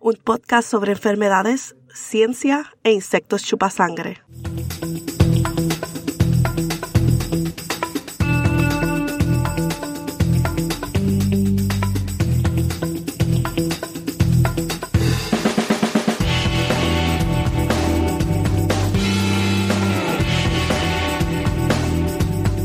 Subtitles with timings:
[0.00, 4.22] un podcast sobre enfermedades, ciencia e insectos chupasangre.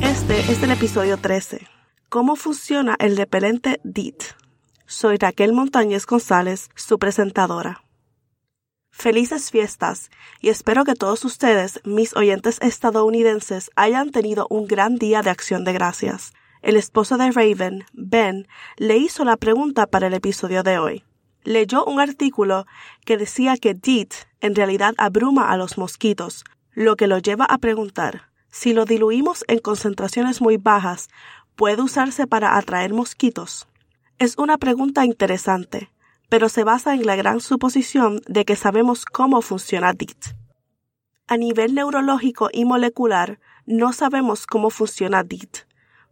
[0.02, 1.68] Este es el episodio 13.
[2.10, 4.43] ¿Cómo funciona el repelente DEET?
[4.86, 7.84] Soy Raquel Montañez González, su presentadora.
[8.92, 15.22] Felices fiestas y espero que todos ustedes, mis oyentes estadounidenses, hayan tenido un gran día
[15.22, 16.34] de acción de gracias.
[16.62, 21.04] El esposo de Raven, Ben, le hizo la pregunta para el episodio de hoy.
[21.44, 22.66] Leyó un artículo
[23.06, 27.58] que decía que DEET en realidad abruma a los mosquitos, lo que lo lleva a
[27.58, 31.10] preguntar si lo diluimos en concentraciones muy bajas,
[31.56, 33.68] ¿puede usarse para atraer mosquitos?
[34.24, 35.92] Es una pregunta interesante,
[36.30, 40.28] pero se basa en la gran suposición de que sabemos cómo funciona DIT.
[41.28, 45.68] A nivel neurológico y molecular, no sabemos cómo funciona DIT.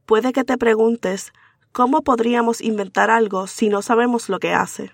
[0.06, 1.32] Puede que te preguntes,
[1.72, 4.92] ¿cómo podríamos inventar algo si no sabemos lo que hace?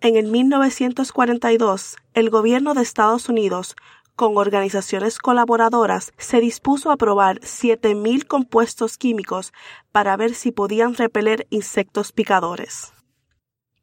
[0.00, 3.74] En el 1942, el gobierno de Estados Unidos
[4.20, 9.54] con organizaciones colaboradoras, se dispuso a probar 7.000 compuestos químicos
[9.92, 12.92] para ver si podían repeler insectos picadores.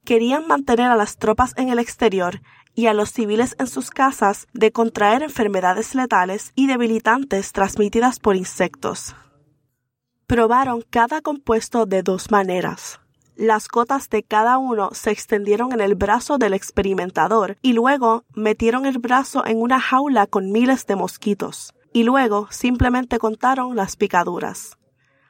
[0.05, 2.41] Querían mantener a las tropas en el exterior
[2.75, 8.35] y a los civiles en sus casas de contraer enfermedades letales y debilitantes transmitidas por
[8.35, 9.15] insectos.
[10.27, 12.99] Probaron cada compuesto de dos maneras.
[13.37, 18.87] Las gotas de cada uno se extendieron en el brazo del experimentador y luego metieron
[18.87, 24.79] el brazo en una jaula con miles de mosquitos y luego simplemente contaron las picaduras.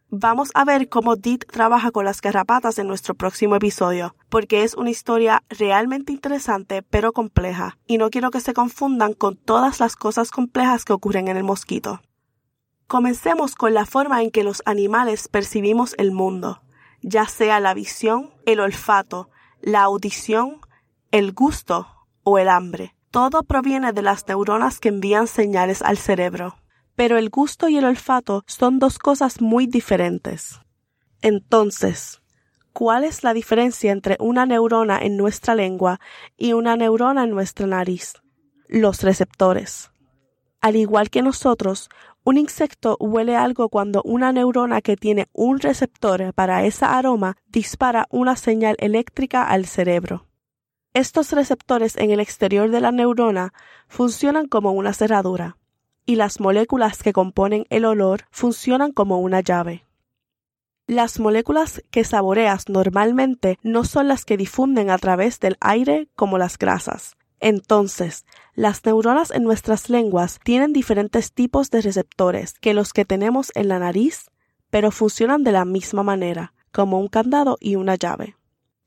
[0.10, 4.76] Vamos a ver cómo DIT trabaja con las garrapatas en nuestro próximo episodio, porque es
[4.76, 9.96] una historia realmente interesante pero compleja, y no quiero que se confundan con todas las
[9.96, 12.02] cosas complejas que ocurren en el mosquito.
[12.86, 16.62] Comencemos con la forma en que los animales percibimos el mundo.
[17.02, 19.30] ya sea la visión, el olfato,
[19.62, 20.62] la audición,
[21.12, 21.88] el gusto
[22.24, 22.96] o el hambre.
[23.12, 26.58] Todo proviene de las neuronas que envían señales al cerebro.
[26.96, 30.60] Pero el gusto y el olfato son dos cosas muy diferentes.
[31.22, 32.22] Entonces,
[32.74, 36.00] ¿cuál es la diferencia entre una neurona en nuestra lengua
[36.38, 38.14] y una neurona en nuestra nariz?
[38.68, 39.92] Los receptores.
[40.60, 41.90] Al igual que nosotros,
[42.24, 48.08] un insecto huele algo cuando una neurona que tiene un receptor para esa aroma dispara
[48.10, 50.28] una señal eléctrica al cerebro.
[50.98, 53.54] Estos receptores en el exterior de la neurona
[53.88, 55.56] funcionan como una cerradura,
[56.08, 59.86] y las moléculas que componen el olor funcionan como una llave.
[60.88, 66.40] Las moléculas que saboreas normalmente no son las que difunden a través del aire como
[66.40, 67.16] las grasas.
[67.40, 73.52] Entonces, las neuronas en nuestras lenguas tienen diferentes tipos de receptores que los que tenemos
[73.54, 74.32] en la nariz,
[74.72, 78.36] pero funcionan de la misma manera, como un candado y una llave.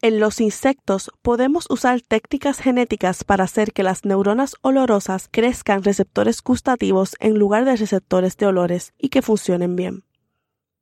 [0.03, 6.43] En los insectos podemos usar técnicas genéticas para hacer que las neuronas olorosas crezcan receptores
[6.43, 10.05] gustativos en lugar de receptores de olores y que funcionen bien.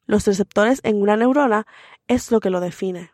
[0.07, 1.67] Los receptores en una neurona
[2.07, 3.11] es lo que lo define.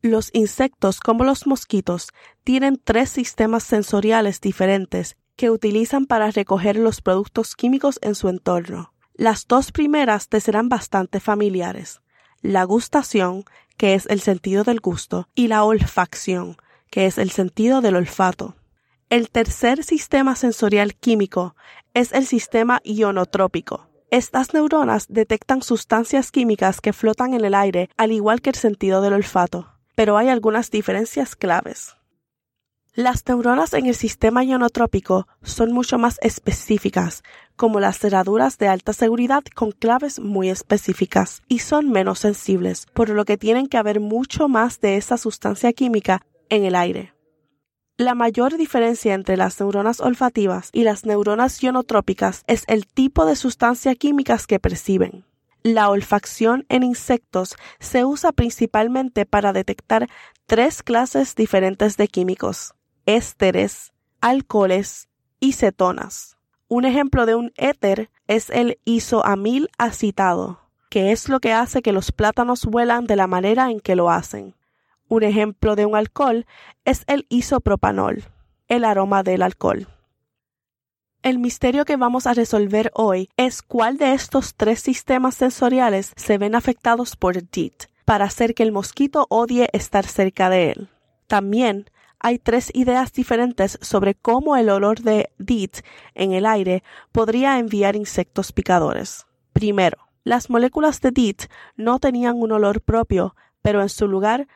[0.00, 2.08] Los insectos como los mosquitos
[2.42, 8.94] tienen tres sistemas sensoriales diferentes que utilizan para recoger los productos químicos en su entorno.
[9.12, 12.00] Las dos primeras te serán bastante familiares.
[12.40, 13.44] La gustación,
[13.78, 16.58] que es el sentido del gusto, y la olfacción,
[16.90, 18.54] que es el sentido del olfato.
[19.08, 21.56] El tercer sistema sensorial químico
[21.94, 23.88] es el sistema ionotrópico.
[24.10, 29.00] Estas neuronas detectan sustancias químicas que flotan en el aire, al igual que el sentido
[29.00, 31.96] del olfato pero hay algunas diferencias claves.
[32.98, 37.22] Las neuronas en el sistema ionotrópico son mucho más específicas,
[37.54, 43.10] como las cerraduras de alta seguridad con claves muy específicas, y son menos sensibles, por
[43.10, 47.14] lo que tienen que haber mucho más de esa sustancia química en el aire.
[47.98, 53.36] La mayor diferencia entre las neuronas olfativas y las neuronas ionotrópicas es el tipo de
[53.36, 55.24] sustancia químicas que perciben.
[55.62, 60.08] La olfacción en insectos se usa principalmente para detectar
[60.46, 62.74] tres clases diferentes de químicos,
[63.08, 65.08] ésteres, alcoholes
[65.40, 66.36] y cetonas.
[66.68, 70.60] Un ejemplo de un éter es el isoamil acitado,
[70.90, 74.10] que es lo que hace que los plátanos vuelan de la manera en que lo
[74.10, 74.54] hacen.
[75.08, 76.44] Un ejemplo de un alcohol
[76.84, 78.24] es el isopropanol,
[78.68, 79.88] el aroma del alcohol.
[81.22, 86.36] El misterio que vamos a resolver hoy es cuál de estos tres sistemas sensoriales se
[86.36, 90.88] ven afectados por DIT para hacer que el mosquito odie estar cerca de él.
[91.26, 91.86] También
[92.20, 95.78] hay tres ideas diferentes sobre cómo el olor de DIT
[96.14, 96.82] en el aire
[97.12, 99.26] podría enviar insectos picadores.
[99.52, 101.44] Primero, las moléculas de DIT
[101.76, 104.48] no tenían un olor propio, pero en su lugar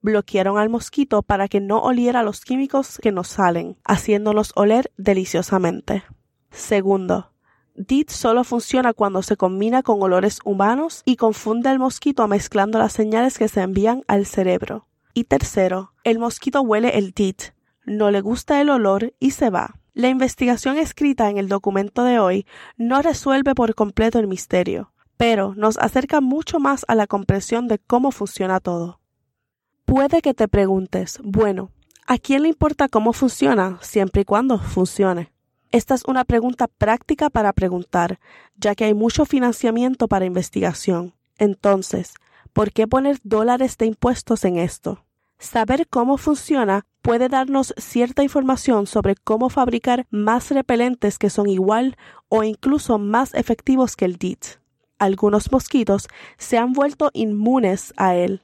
[0.00, 6.04] bloquearon al mosquito para que no oliera los químicos que nos salen, haciéndolos oler deliciosamente.
[6.50, 7.32] Segundo,
[7.74, 12.92] DIT solo funciona cuando se combina con olores humanos y confunde al mosquito mezclando las
[12.92, 14.87] señales que se envían al cerebro.
[15.18, 17.52] Y tercero, el mosquito huele el DIT,
[17.84, 19.74] no le gusta el olor y se va.
[19.92, 25.56] La investigación escrita en el documento de hoy no resuelve por completo el misterio, pero
[25.56, 29.00] nos acerca mucho más a la comprensión de cómo funciona todo.
[29.86, 31.72] Puede que te preguntes, bueno,
[32.06, 35.32] ¿a quién le importa cómo funciona siempre y cuando funcione?
[35.72, 38.20] Esta es una pregunta práctica para preguntar,
[38.56, 41.12] ya que hay mucho financiamiento para investigación.
[41.38, 42.14] Entonces,
[42.52, 45.04] ¿por qué poner dólares de impuestos en esto?
[45.38, 51.96] Saber cómo funciona puede darnos cierta información sobre cómo fabricar más repelentes que son igual
[52.28, 54.44] o incluso más efectivos que el DIT.
[54.98, 58.42] Algunos mosquitos se han vuelto inmunes a él,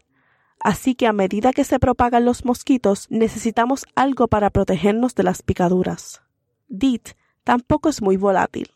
[0.64, 5.42] Así que a medida que se propagan los mosquitos, necesitamos algo para protegernos de las
[5.42, 6.22] picaduras.
[6.68, 7.10] DIT
[7.44, 8.70] tampoco es muy volátil.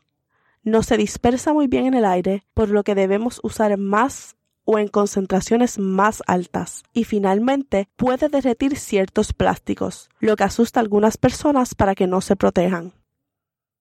[0.63, 4.37] No se dispersa muy bien en el aire, por lo que debemos usar más
[4.71, 6.83] o en concentraciones más altas.
[6.93, 12.21] Y finalmente puede derretir ciertos plásticos, lo que asusta a algunas personas para que no
[12.21, 12.93] se protejan.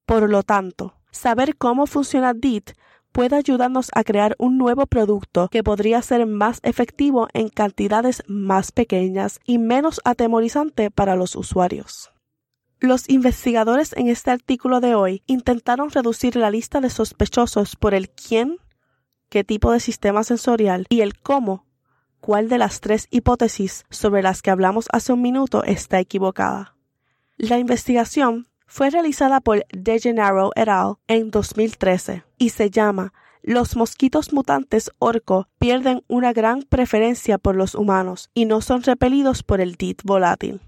[0.06, 2.72] Por lo tanto, saber cómo funciona DIT
[3.12, 8.72] puede ayudarnos a crear un nuevo producto que podría ser más efectivo en cantidades más
[8.72, 12.14] pequeñas y menos atemorizante para los usuarios.
[12.80, 18.10] Los investigadores en este artículo de hoy intentaron reducir la lista de sospechosos por el
[18.10, 18.60] quién,
[19.30, 21.66] qué tipo de sistema sensorial y el cómo,
[22.20, 26.76] cuál de las tres hipótesis sobre las que hablamos hace un minuto está equivocada.
[27.38, 30.96] La investigación fue realizada por DeGennaro et al.
[31.08, 37.76] en 2013 y se llama los mosquitos mutantes orco pierden una gran preferencia por los
[37.76, 40.60] humanos y no son repelidos por el DIT volátil.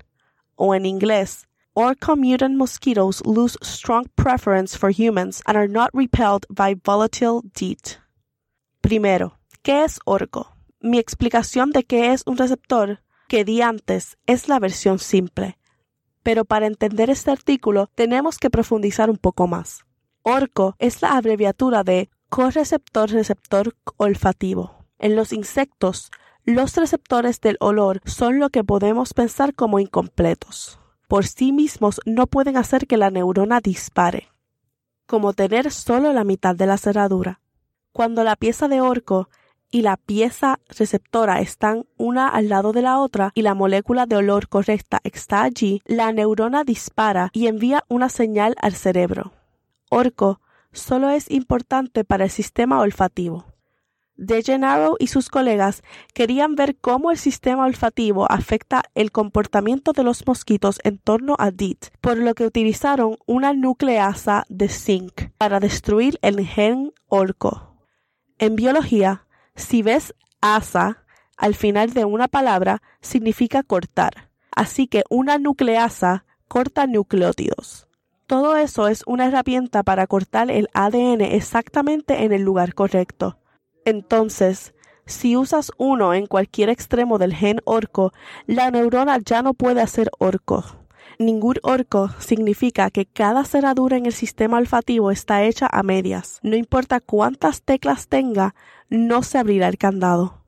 [0.55, 6.45] O en inglés, Orca mutant mosquitoes lose strong preference for humans and are not repelled
[6.49, 7.99] by volatile DIT.
[8.81, 10.55] Primero, ¿qué es orco?
[10.79, 15.57] Mi explicación de qué es un receptor que di antes es la versión simple.
[16.23, 19.85] Pero para entender este artículo tenemos que profundizar un poco más.
[20.23, 24.85] Orco es la abreviatura de correceptor receptor olfativo.
[24.97, 26.11] En los insectos,
[26.43, 30.79] los receptores del olor son lo que podemos pensar como incompletos.
[31.07, 34.29] Por sí mismos no pueden hacer que la neurona dispare,
[35.05, 37.41] como tener solo la mitad de la cerradura.
[37.91, 39.29] Cuando la pieza de orco
[39.71, 44.15] y la pieza receptora están una al lado de la otra y la molécula de
[44.15, 49.33] olor correcta está allí, la neurona dispara y envía una señal al cerebro.
[49.89, 50.41] Orco
[50.71, 53.45] solo es importante para el sistema olfativo.
[54.15, 55.81] De Gennaro y sus colegas
[56.13, 61.51] querían ver cómo el sistema olfativo afecta el comportamiento de los mosquitos en torno a
[61.51, 67.68] DIT, por lo que utilizaron una nucleasa de zinc para destruir el gen orco.
[68.39, 71.03] En biología, si ves asa
[71.35, 74.29] al final de una palabra, significa cortar.
[74.51, 77.87] Así que una nucleasa corta nucleótidos.
[78.27, 83.37] Todo eso es una herramienta para cortar el ADN exactamente en el lugar correcto.
[83.83, 84.73] Entonces,
[85.05, 88.13] si usas uno en cualquier extremo del gen orco,
[88.45, 90.78] la neurona ya no puede hacer orco.
[91.21, 96.39] Ningún orco significa que cada cerradura en el sistema olfativo está hecha a medias.
[96.43, 98.55] No importa cuántas teclas tenga,
[98.89, 100.45] no se abrirá el candado.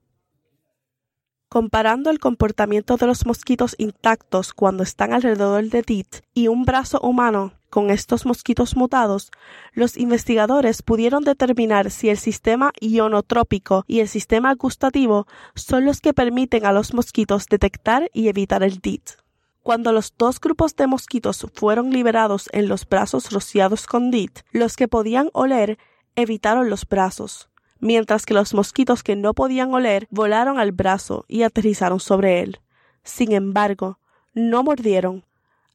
[1.50, 7.02] Comparando el comportamiento de los mosquitos intactos cuando están alrededor de DIT y un brazo
[7.02, 9.30] humano con estos mosquitos mutados,
[9.74, 16.14] los investigadores pudieron determinar si el sistema ionotrópico y el sistema gustativo son los que
[16.14, 19.22] permiten a los mosquitos detectar y evitar el DIT.
[19.64, 24.76] Cuando los dos grupos de mosquitos fueron liberados en los brazos rociados con DIT, los
[24.76, 25.78] que podían oler
[26.16, 27.50] evitaron los brazos,
[27.80, 32.60] mientras que los mosquitos que no podían oler volaron al brazo y aterrizaron sobre él.
[33.04, 34.00] Sin embargo,
[34.34, 35.26] no mordieron,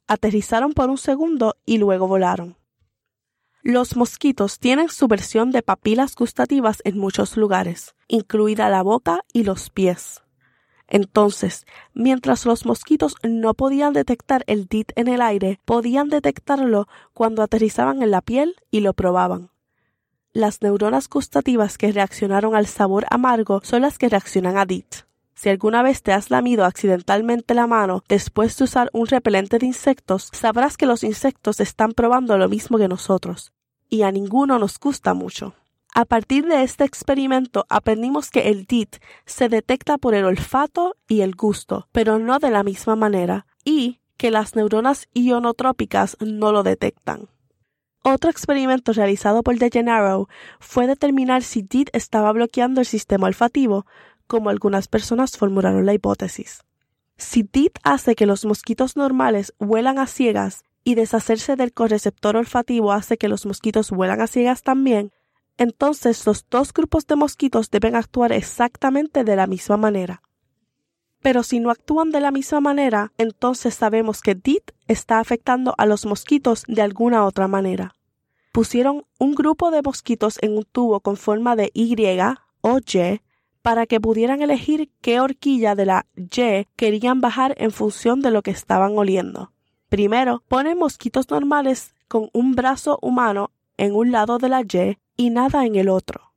[0.08, 2.56] aterrizaron por un segundo y luego volaron.
[3.62, 9.44] Los mosquitos tienen su versión de papilas gustativas en muchos lugares, incluida la boca y
[9.44, 10.22] los pies.
[10.88, 17.42] Entonces, mientras los mosquitos no podían detectar el DIT en el aire, podían detectarlo cuando
[17.42, 19.50] aterrizaban en la piel y lo probaban.
[20.32, 25.06] Las neuronas gustativas que reaccionaron al sabor amargo son las que reaccionan a DIT.
[25.34, 29.66] Si alguna vez te has lamido accidentalmente la mano después de usar un repelente de
[29.66, 33.52] insectos, sabrás que los insectos están probando lo mismo que nosotros,
[33.90, 35.54] y a ninguno nos gusta mucho.
[35.98, 41.22] A partir de este experimento aprendimos que el DIT se detecta por el olfato y
[41.22, 46.62] el gusto, pero no de la misma manera, y que las neuronas ionotrópicas no lo
[46.62, 47.30] detectan.
[48.02, 50.28] Otro experimento realizado por De Gennaro
[50.60, 53.86] fue determinar si DIT estaba bloqueando el sistema olfativo,
[54.26, 56.62] como algunas personas formularon la hipótesis.
[57.16, 62.92] Si DIT hace que los mosquitos normales vuelan a ciegas y deshacerse del correceptor olfativo
[62.92, 65.10] hace que los mosquitos vuelan a ciegas también,
[65.58, 70.22] entonces los dos grupos de mosquitos deben actuar exactamente de la misma manera.
[71.22, 75.86] Pero si no actúan de la misma manera, entonces sabemos que DIT está afectando a
[75.86, 77.94] los mosquitos de alguna otra manera.
[78.52, 81.96] Pusieron un grupo de mosquitos en un tubo con forma de Y
[82.60, 83.20] o Y
[83.62, 88.42] para que pudieran elegir qué horquilla de la Y querían bajar en función de lo
[88.42, 89.52] que estaban oliendo.
[89.88, 95.30] Primero, ponen mosquitos normales con un brazo humano en un lado de la Y y
[95.30, 96.32] nada en el otro.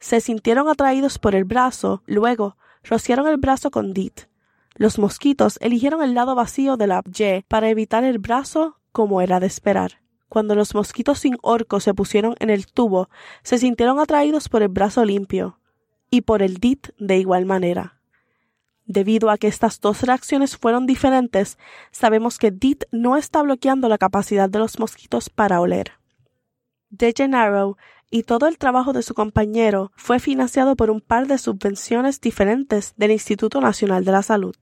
[0.00, 4.28] Se sintieron atraídos por el brazo, luego rociaron el brazo con DIT.
[4.76, 9.40] Los mosquitos eligieron el lado vacío de la Y para evitar el brazo como era
[9.40, 10.00] de esperar.
[10.28, 13.08] Cuando los mosquitos sin orco se pusieron en el tubo,
[13.42, 15.58] se sintieron atraídos por el brazo limpio
[16.10, 17.98] y por el DIT de igual manera.
[18.84, 21.58] Debido a que estas dos reacciones fueron diferentes,
[21.90, 25.97] sabemos que DIT no está bloqueando la capacidad de los mosquitos para oler.
[26.90, 27.76] De Gennaro
[28.10, 32.94] y todo el trabajo de su compañero fue financiado por un par de subvenciones diferentes
[32.96, 34.56] del Instituto Nacional de la Salud.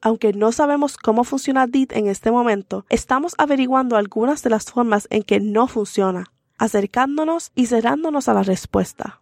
[0.00, 5.08] Aunque no sabemos cómo funciona DIT en este momento, estamos averiguando algunas de las formas
[5.10, 6.26] en que no funciona,
[6.58, 9.20] acercándonos y cerrándonos a la respuesta.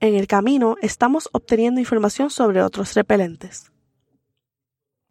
[0.00, 3.70] En el camino estamos obteniendo información sobre otros repelentes.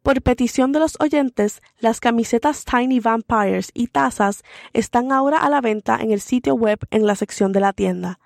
[0.02, 5.60] Por petición de los oyentes, las camisetas Tiny Vampires y tazas están ahora a la
[5.60, 8.20] venta en el sitio web en la sección de la tienda.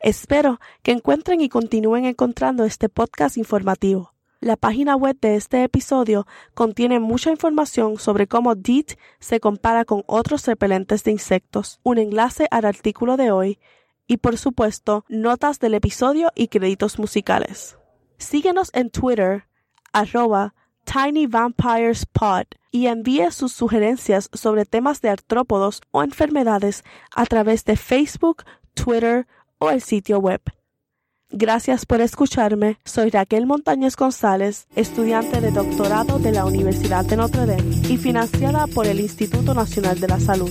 [0.00, 4.14] Espero que encuentren y continúen encontrando este podcast informativo.
[4.40, 10.02] La página web de este episodio contiene mucha información sobre cómo DEET se compara con
[10.06, 13.58] otros repelentes de insectos, un enlace al artículo de hoy
[14.06, 17.76] y por supuesto notas del episodio y créditos musicales.
[18.16, 19.44] Síguenos en Twitter
[19.92, 20.54] arroba
[20.90, 28.44] tinyvampirespod y envíe sus sugerencias sobre temas de artrópodos o enfermedades a través de Facebook,
[28.74, 29.26] Twitter
[29.58, 30.40] o el sitio web.
[31.32, 32.78] Gracias por escucharme.
[32.84, 38.66] Soy Raquel Montañez González, estudiante de doctorado de la Universidad de Notre Dame y financiada
[38.66, 40.50] por el Instituto Nacional de la Salud.